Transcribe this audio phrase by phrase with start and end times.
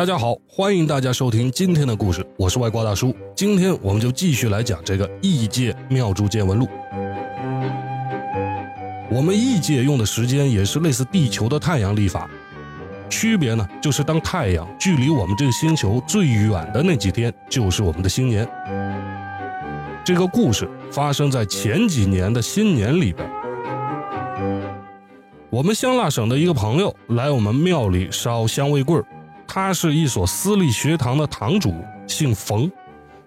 [0.00, 3.14] 大家好，欢迎大家收听今天的故事，我是外挂大叔。
[3.36, 6.66] 今天我们就继续来讲这个异界妙珠见闻录。
[9.10, 12.26] 我们异界用的时间也是类似地球的太阳历法，
[13.10, 18.48] 区别呢就是当太阳距离我们这个星球最远的那几天，就是我们的新年。
[20.02, 23.30] 这个故事发生在前几年的新年里边。
[25.50, 29.04] 我们香辣省的一个朋友来我们庙里烧香味棍儿
[29.52, 31.74] 他是一所私立学堂的堂主，
[32.06, 32.70] 姓冯。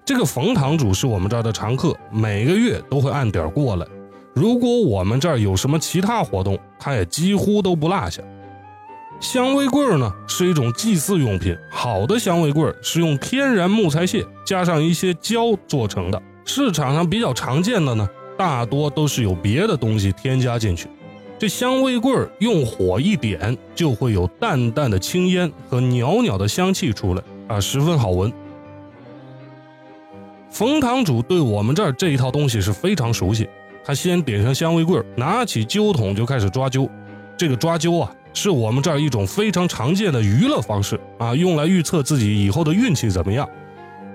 [0.06, 3.86] 这个冯堂主是我们这儿的常客，每个月都会按点过来。
[4.34, 8.24] 如果我们这儿有什么其他活动，他也几乎都不落下。
[9.20, 16.24] 香味棍儿呢是一种祭祀用品，好的香味棍儿是用天然木材屑加上一些胶做成的。
[16.46, 20.88] 市场上比较常见的呢，大多都是有别的东西添加进去。
[21.40, 28.32] 这香味棍用火一点，就会有淡淡的青烟和袅袅的香气出来啊，十分好闻。
[30.50, 33.50] 冯堂主对我们这儿这一套东西是非常熟悉，
[33.84, 36.88] 他先点上香味棍，拿起灸筒就开始抓灸。
[37.36, 43.50] 这个抓灸啊，是我们这儿一种非常常见的娱乐方式啊，用来预测自己以后的运气怎么样。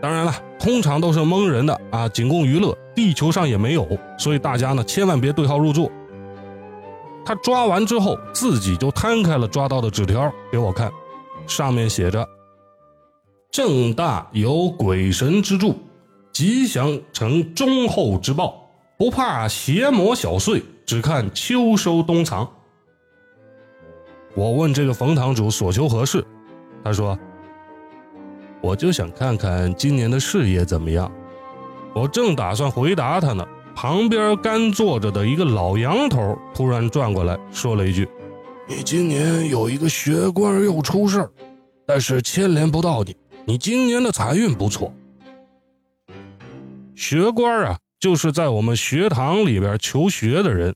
[0.01, 2.75] 当然了，通常都是蒙人的啊，仅供娱乐。
[2.95, 5.91] 地球上也没有，所以大家呢千万别对号入座。
[7.29, 10.91] 他抓完之后，自己就摊开了抓到的纸条给我看，
[11.47, 12.27] 上面写着
[13.53, 15.75] ：“正大有鬼神之助，
[16.33, 22.51] 吉祥成忠厚之报，不怕邪魔小祟，只看秋收冬藏。”
[24.35, 26.25] 我问这个冯堂主所求何事，
[26.83, 27.19] 他说。
[28.63, 31.13] 我就想看看今年的事业怎么样。
[31.95, 33.47] 我正打算回答他呢，
[33.81, 38.09] 旁边干坐着的一个老杨头突然转过来说了一句
[38.67, 41.31] ：“你今年有一个学官又出事
[41.87, 43.17] 但是牵连不到你。
[43.47, 44.93] 你今年的财运不错。
[46.97, 50.75] 学官啊，就是在我们学堂里边求学的人，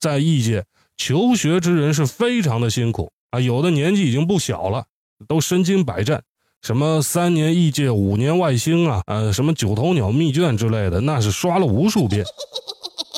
[0.00, 0.64] 在异界
[0.96, 4.86] 求学之人是非常的辛苦啊，有的年纪已经不小了，
[5.28, 6.22] 都身经百战。”
[6.60, 12.24] 什么三年异界，五年外星啊，呃，什么九头鸟密卷之类的，那是刷了无数遍。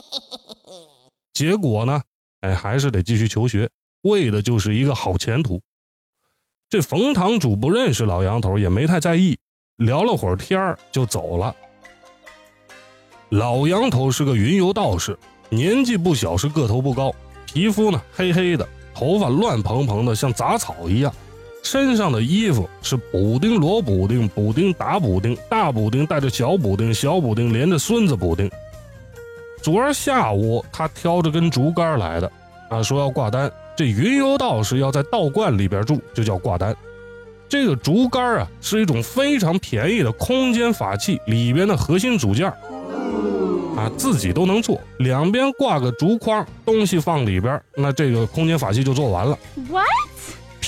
[1.32, 2.02] 结果呢，
[2.42, 3.68] 哎，还是得继续求学，
[4.02, 5.60] 为的就是一个好前途。
[6.68, 9.36] 这冯堂主不认识老杨头，也没太在意，
[9.76, 11.56] 聊了会儿天就走了。
[13.30, 15.18] 老杨头是个云游道士，
[15.48, 17.12] 年纪不小，是个头不高，
[17.46, 21.12] 皮肤呢黑黑的，头发乱蓬蓬的，像杂草一样。
[21.62, 28.50] 身上的衣服是补丁罗补丁，补丁打补丁，大补丁带着小补丁，小补丁连着孙子补丁。
[29.62, 32.32] 昨儿下午他挑着根竹竿来的，
[32.70, 33.50] 啊，说要挂单。
[33.76, 36.74] 这云游道士要在道观里边住，就叫挂单。
[37.48, 42.48] 这个竹竿啊，是一种非常便宜的空间法器里边的核心组件，
[43.76, 49.38] 啊，自己都能做，两边挂个竹筐，东西放里边，那这个空间法器就做完了。
[49.68, 49.86] What？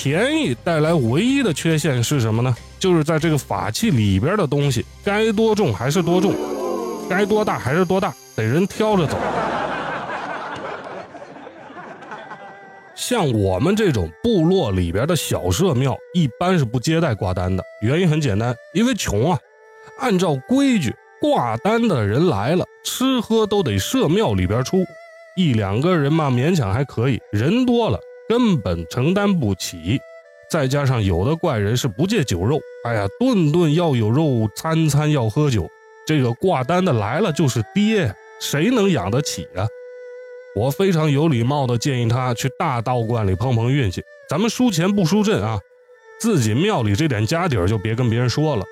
[0.02, 2.52] 便宜带来唯一的缺陷是什么呢？
[2.76, 6.34] 就是在这个法器里边的东西，该多重还是多重，
[7.08, 9.16] 该多大还是多大，得人挑着走。
[12.96, 17.62] 像我们这种部落里边的小社庙，一般是不接待挂单的。
[17.80, 19.38] 原因很简单，因为穷啊。
[20.00, 24.84] 按照规矩，挂单的人来了，吃喝都得社庙里边出。
[25.36, 28.00] 一两个人嘛，勉强还可以；人多了。
[28.32, 30.00] 根本承担不起，
[30.50, 35.69] 再加上有的怪人是不戒酒肉，哎呀，顿顿要有肉，餐餐要喝酒。
[36.06, 38.10] 这个挂单的来了就是爹，
[38.41, 39.69] 谁能养得起啊？
[40.56, 45.60] 我非常有礼貌的建议他去大道观里碰碰运气，咱们输钱不输阵啊，
[46.19, 48.64] 自己庙里这点家底儿就别跟别人说了。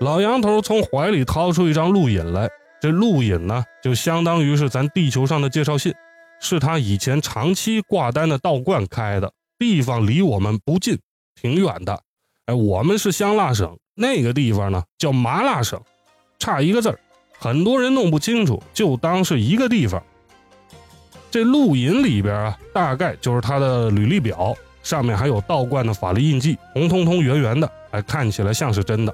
[0.00, 2.50] 老杨头从怀里掏出一张录引来，
[2.82, 5.94] 这录引呢，就相当于是咱地球上的介绍信。
[6.40, 10.98] 是他以前长期挂单的道观开的，地方离我们不近，
[11.40, 12.00] 挺远的。
[12.46, 15.80] 哎，我们是香辣省，那个地方呢叫麻辣省，
[16.38, 16.98] 差一个字儿，
[17.38, 20.02] 很多人弄不清楚，就当是一个地方。
[21.30, 29.12] 这录音里边啊，大概就是他的履历表，上面还有道观的法律印记，红彤彤、圆圆的，哎，看起来像是真的。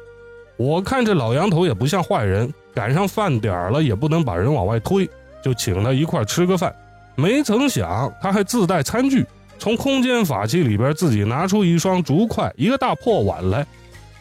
[0.59, 5.09] 我看这老杨头也不像坏人，赶上饭点了也不能把人往外推，
[5.43, 6.73] 就请他一块吃个饭。
[7.15, 9.27] 没曾想，他还自带餐具，
[9.59, 13.67] 从空间法器里边自己拿出一双竹筷、一个大破碗来，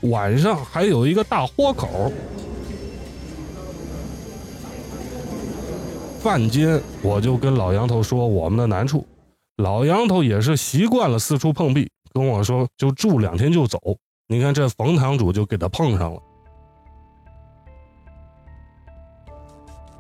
[0.02, 2.12] 碗上还有一个大豁口。
[6.20, 9.08] 饭间，我就跟老杨头说我们的难处，
[9.58, 13.80] 老杨头也是习惯了四处碰壁，跟我说就住两天就走，
[14.28, 16.22] 你看这冯堂主就给他碰上了。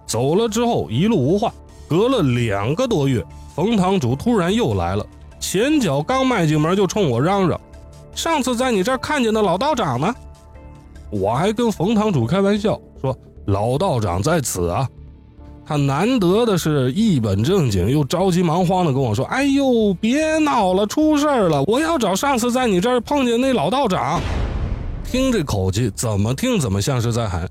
[0.05, 1.51] 走了之后一路无话，
[1.91, 3.21] 隔了两个多月，
[3.53, 5.05] 冯堂主突然又来了，
[5.41, 7.59] 前脚刚迈进门就冲我嚷嚷
[8.15, 10.15] ：“上次在你这儿看见的老道长呢？”
[11.11, 14.87] 我还跟冯堂主开玩笑说：“老道长在此啊。”
[15.67, 21.61] 他难得的是一本正经又着急忙慌的跟我说：“哎呦，别闹了，出事了！
[21.67, 24.21] 我要找上次在你这儿碰见那老道长。”
[25.03, 27.45] 听这口气，怎么听怎么像是在喊。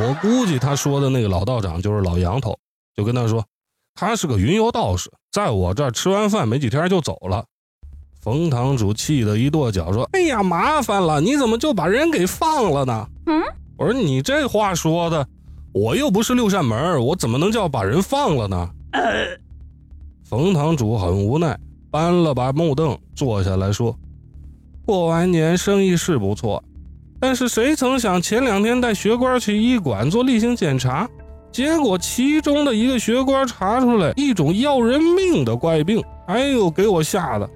[0.00, 2.58] 我估计他说的那个老道长就是老杨头，
[2.96, 3.44] 就跟他说，
[3.94, 7.44] 他是个云游道士，在我这儿吃完饭没几天就走了。
[8.18, 13.42] 冯堂主气得一跺脚说：“哎呀，麻烦了，你怎么就把人给放了呢？”嗯，
[13.76, 15.26] 我说你这话说的，
[15.74, 18.70] 我又不是六扇门，我怎么能叫把人放了呢？
[20.24, 21.58] 冯堂主很无奈，
[21.90, 23.94] 搬了把木凳坐下来说
[24.86, 26.64] ：“过完年生意是不错。”
[27.20, 31.06] 但是谁曾想，前两天带学官去医馆做例行检查，
[31.52, 37.48] 结果其中的一个学官查出来一种要人命的怪病，哎呦，给我吓的！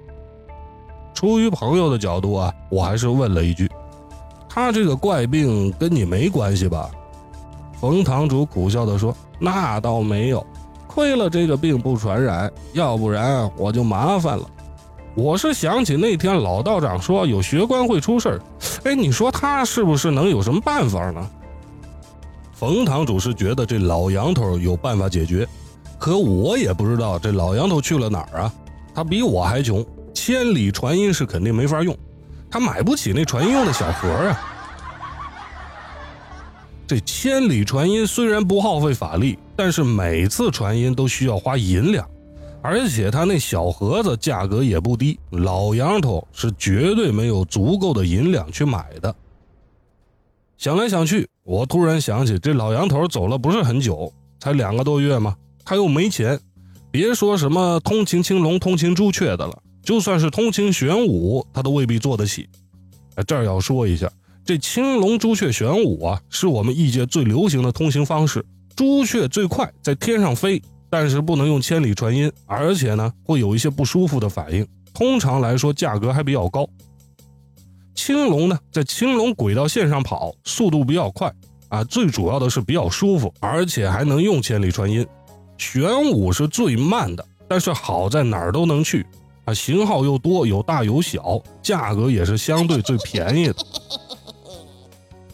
[1.15, 3.67] 出于朋友的角度啊，我还是问了一句
[4.47, 6.87] ：“他这个怪病跟你没关系吧？”
[7.81, 10.45] 冯堂主苦笑地说：“那倒没有，
[10.85, 14.45] 亏了这个病不传染，要不然我就麻烦了。”
[15.15, 18.41] 我是想起那天老道长说有学官会出事儿，
[18.85, 21.27] 哎，你说他是不是能有什么办法呢？
[22.53, 25.47] 冯堂主是觉得这老杨头有办法解决，
[25.97, 28.53] 可我也不知道这老杨头去了哪儿啊。
[28.93, 29.83] 他比我还穷，
[30.13, 31.97] 千里传音是肯定没法用，
[32.49, 34.39] 他买不起那传音用的小盒啊。
[36.85, 42.07] 这千里传音虽然不耗费法力，但是每次传音都需要花银两。
[42.67, 49.15] 而且他那小盒子价格也不低，老杨头是绝对没有足够的银两去买的。
[50.57, 55.35] 想来想去，我突然想起，这老杨头走了不是很久，才两个多月嘛？
[55.63, 56.39] 他又没钱，
[56.89, 62.49] 别说什么通情青龙、通情朱雀的了，就算是通情玄武，他都未必做得起。
[63.27, 64.11] 这儿要说一下，
[64.43, 68.43] 这青龙、朱雀、玄武啊，是我们异界最流行的通行方式。
[68.75, 70.59] 朱雀最快，在天上飞。
[70.97, 74.65] 但是不能用千里传音，而且呢会有一些不舒服的反应。
[74.93, 76.65] 通常来说，价格还比较高。
[77.93, 81.29] 青龙呢，在青龙轨道线上跑，速度比较快
[81.67, 85.05] 啊，最主要的是比较舒服，而且还能用千里传音。
[85.57, 89.05] 玄武是最慢的，但是好在哪儿都能去
[89.43, 93.55] 啊，型号又多，有大有小，价格也是相对最便宜的。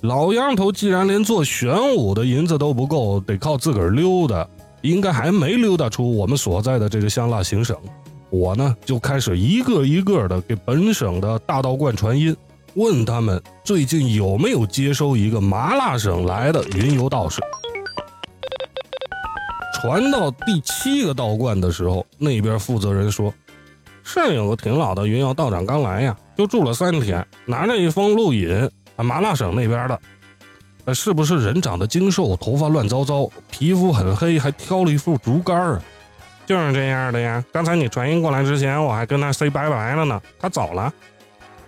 [0.02, 4.50] 老杨头既然连做玄武的银子都不够，得靠自个儿溜达。
[4.82, 7.78] 应该还没溜达出我们所在的这个香辣行省，
[8.30, 12.36] 我呢就开始一个一个的给本省的大道观传音，
[12.76, 17.42] 问他们最近有没有接收一个麻辣省来的云游道士。
[19.82, 23.34] 传到第七个道观的时候，那边负责人说，
[24.04, 30.00] 是有个挺老的云游道长刚来呀，就住了三天，拿着一封录引，麻辣省那边的。
[30.86, 35.82] 呃，是不是人长得精瘦，头发乱糟糟，皮肤很黑，还挑了一副竹竿儿？
[36.46, 37.44] 就是这样的呀。
[37.52, 40.20] 刚才你传音过来之前，我还跟他 say 拜拜了呢。
[40.40, 40.92] 他走了，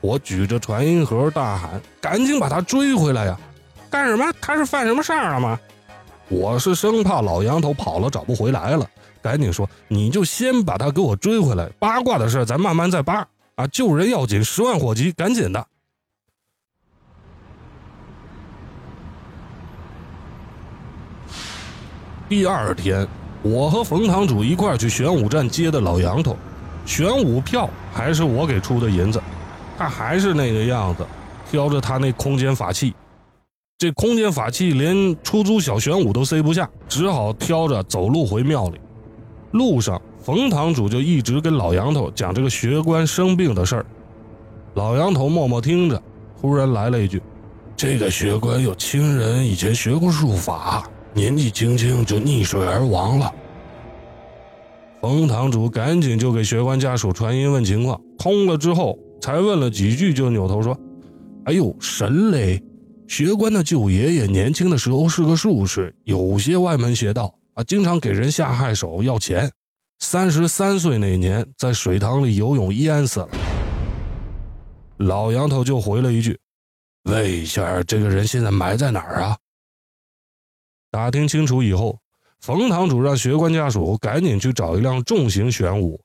[0.01, 3.39] 我举着传音盒大喊：“赶紧把他追回来呀！”
[3.89, 4.25] 干什么？
[4.41, 5.59] 他是犯什么事儿了吗？
[6.29, 8.89] 我是生怕老杨头跑了找不回来了，
[9.21, 13.67] 赶紧说：“你就先把他给我追回来，八卦的事咱慢慢再扒啊！
[13.67, 15.63] 救人要紧，十万火急，赶紧的。”
[22.29, 23.05] 第二天，
[23.41, 26.35] 我和冯堂主一块去玄武站接的老杨头，
[26.85, 29.21] 玄武票还是我给出的银子，
[29.77, 31.05] 他还是那个样子，
[31.51, 32.93] 挑着他那空间法器，
[33.77, 38.79] 这空间法器连出租小玄武都塞不下，只好挑着走路回庙里。
[39.51, 43.85] 路上，冯堂主就一直跟老杨头讲这个学官生病的事儿，
[44.75, 46.01] 老杨头默默听着，
[46.41, 47.21] 忽然来了一句
[47.75, 53.33] ：“这个学官有亲人以前学过术法。”年纪轻轻就溺水而亡了。
[54.99, 60.79] 冯堂主赶紧就给学官家属传音问情况，通了之后才问了几句，就扭头说
[61.45, 62.63] ：“哎呦，神嘞！
[63.07, 69.51] 学官的舅爷爷年轻的时候是个术士，有些歪门邪道啊，经常给人下害手要钱。
[69.99, 73.29] 三十三岁那年，在水塘里游泳淹死了。”
[74.97, 76.39] 老杨头就回了一句
[77.11, 79.37] ：“问一下，这个人现在埋在哪儿啊？”
[80.93, 81.97] 打听清楚以后，
[82.39, 85.99] 冯堂主让学官家属赶紧去找一辆重型玄武，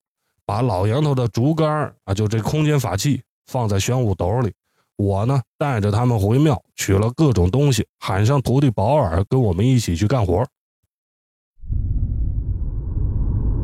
[0.46, 4.50] 把老杨头的竹竿啊，就这空间法器放在玄武斗里。
[4.96, 10.42] 我呢，带着他们回庙取了各种东西，喊上徒弟保尔跟我们一起去干活。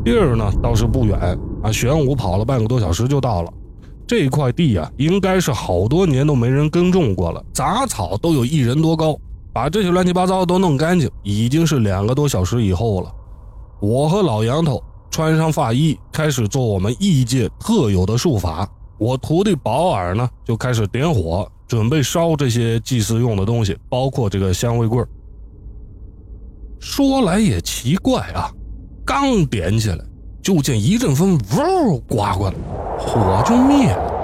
[0.03, 1.17] 地儿呢倒是不远
[1.63, 3.51] 啊，玄武跑了半个多小时就到了。
[4.05, 9.19] 这块地啊，应该是好多年都没人耕种过了，杂草都有一人多高。
[9.55, 13.09] 把这些乱七八糟都弄干净，已经是两个多小时以后了。
[13.79, 18.69] 我和老杨头穿上法衣，开始做我们异界特有的术法。
[18.97, 25.07] 我徒弟保尔呢，就开始点火，准备烧这些祭祀用的东西，包括这个香灰棍。
[26.77, 28.51] 说来也奇怪啊，
[29.05, 30.03] 刚点起来，
[30.43, 32.55] 就见一阵风呜刮过来，
[32.99, 34.14] 火就灭了。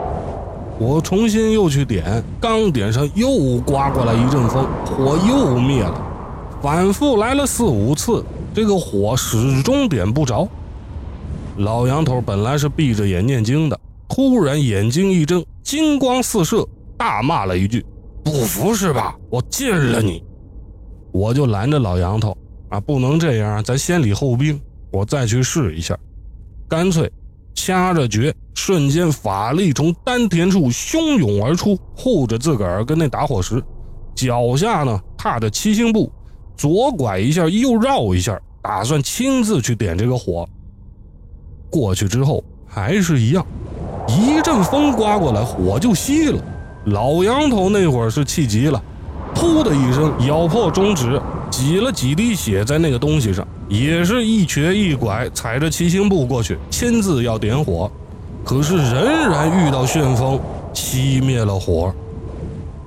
[0.82, 6.02] 我重新又去点，刚点上又刮过来一阵风，火又灭了。
[6.60, 10.48] 反复来了四五次，这个火始终点不着。
[11.58, 17.86] 老杨头本来是闭着眼念经的，突然眼睛一睁，金光四射，大骂了一句
[18.26, 19.16] ：“不服是吧？
[19.30, 20.24] 我见了你！”
[21.14, 22.36] 我就拦着老杨头
[22.70, 24.60] 啊，不能这样，咱先礼后兵，
[24.92, 25.96] 我再去试一下，
[26.68, 27.12] 干脆。
[27.64, 33.64] 掐着诀，瞬间法力从丹田处汹涌而出，护着自个儿跟那打火石。
[34.16, 36.12] 脚下呢踏着七星步，
[36.58, 40.44] 左拐一下，右绕一下，打算亲自去点这个火。
[41.70, 43.46] 过去之后还是一样，
[44.08, 46.44] 一阵风刮过来，火就熄了。
[46.86, 48.84] 老杨头那会儿是气急了，
[49.34, 53.46] 噗的一声咬破中指，挤了几滴血在那个东西上。
[53.68, 57.90] 也是一瘸一拐，踩着七星步过去，亲自要点火，
[58.44, 60.38] 可是仍然遇到旋风，
[60.74, 61.94] 熄灭了火。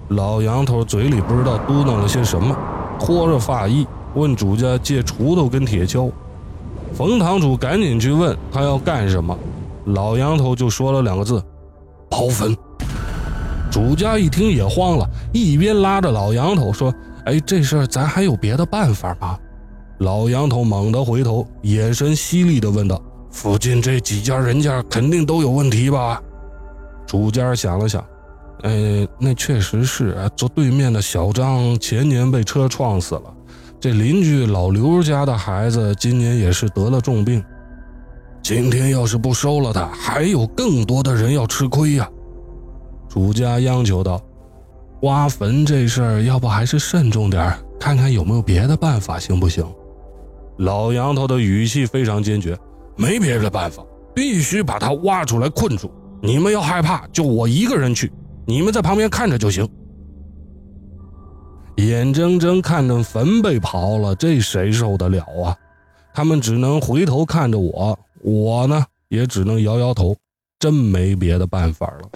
[0.08, 2.54] 老杨头嘴里不知道嘟囔了些什么，
[3.00, 6.10] 脱着发衣问主家借锄头跟铁锹。
[6.92, 9.36] 冯堂主赶紧去问他要干什么，
[9.86, 11.42] 老杨头就说了两个字：
[12.10, 12.54] 刨坟。
[13.74, 16.94] 主家一听也慌了，一边拉着老杨头说
[17.26, 19.36] ：“哎，这事儿咱还有别的办法吗？”
[19.98, 23.02] 老杨头猛地回头，眼神犀利地问道
[23.32, 26.22] ：“附近这几家人家肯定都有问题吧？”
[27.04, 28.00] 主家想了想
[28.62, 30.30] ，“呃，那确实是啊。
[30.36, 33.22] 坐对面的小张前年被车撞死了，
[33.80, 37.42] 这邻居老刘家的孩子今年也是得了重病。
[38.40, 42.08] 今天要是不收了他，还有更多的人要吃亏呀。”
[43.14, 44.20] 主家央求道
[45.02, 49.64] ：“挖坟这事儿，要不还是慎重点看看有没有别的办法，行不行？”
[50.58, 52.58] 老杨头的语气非常坚决，
[52.96, 55.88] 没别的办法，必须把他挖出来困住。
[56.20, 58.10] 你们要害怕，就我一个人去，
[58.44, 59.64] 你们在旁边看着就行。
[61.76, 65.56] 眼睁睁看着坟被刨了，这谁受得了啊？
[66.12, 70.16] 他们只能回头看着我，我呢也只能摇摇头，
[70.58, 72.10] 真没别的办法了。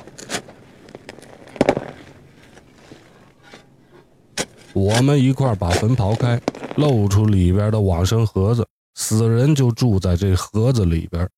[4.78, 6.40] 我们一块把坟刨开。
[6.76, 11.28] 露出里边的往生盒子，死人就住在这盒子里边。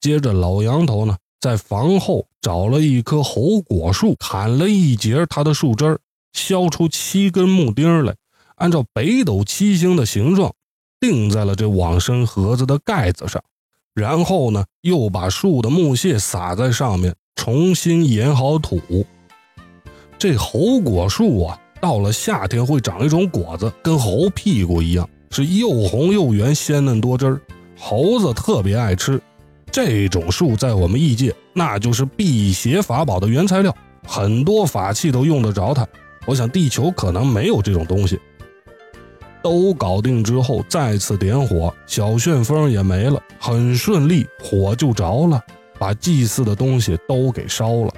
[0.00, 5.98] 接着，老杨头呢，在房后找了一棵猴果树，砍了一截它的树枝儿，
[6.32, 8.14] 削出七根木钉来，
[8.54, 10.54] 按照北斗七星的形状
[11.00, 13.42] 钉在了这往生盒子的盖子上。
[13.94, 18.80] 然后呢，又把树的木屑撒在上面，重新掩好土。
[20.16, 21.60] 这猴果树啊。
[21.80, 27.40] 到了夏天会长一种果子，跟猴屁股一样，是又红又圆，鲜嫩多汁儿。
[27.78, 29.20] 猴子特别爱吃。
[29.70, 33.74] 这种树在我们异界，那就是辟邪法宝的原材料，
[34.06, 35.86] 很多法器都用得着它。
[36.26, 38.18] 我想地球可能没有这种东西。
[39.40, 45.40] 都搞定之后，再次点火，小旋风也没了，很顺利，火就着了，
[45.78, 47.94] 把祭祀的东西都给烧了。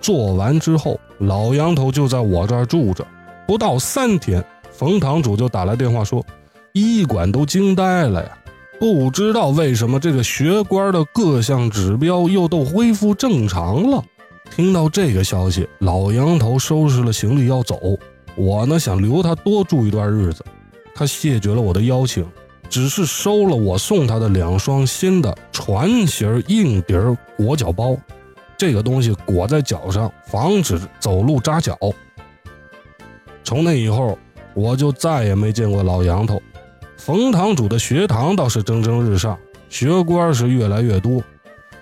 [0.00, 3.06] 做完之后，老杨头就在我这儿住着。
[3.50, 6.24] 不到三天，冯堂主就打来电话说，
[6.72, 8.38] 医馆都惊呆了呀！
[8.78, 14.00] 不知道为什么这个学官的各项指标又都恢复正常了。
[14.54, 17.76] 听到这个消息，老杨头收拾了行李要走。
[18.36, 20.44] 我呢想留他多住一段日子，
[20.94, 22.24] 他谢绝了我的邀请，
[22.68, 26.94] 只是收了我送他的两双新的船型硬底
[27.36, 27.96] 裹脚包，
[28.56, 31.76] 这个东西裹在脚上，防止走路扎脚。
[33.50, 34.16] 从那以后，
[34.54, 36.40] 我就再也没见过老杨头。
[36.96, 39.36] 冯堂主的学堂倒是蒸蒸日上，
[39.68, 41.20] 学官是越来越多。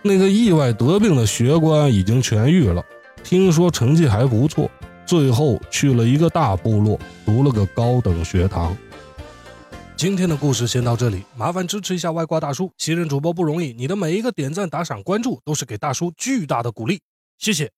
[0.01, 2.83] 那个意外得病的学官已经痊愈了，
[3.23, 4.71] 听说成绩还不错，
[5.05, 8.75] 最后去了一个大部落，读了个高等学堂。
[9.95, 17.03] 今天的故事先到这里，麻烦支持一下外挂大叔，新人主播不容易，你的每一个点赞、打赏、关注都是给大叔巨大的鼓励，
[17.37, 17.71] 谢谢。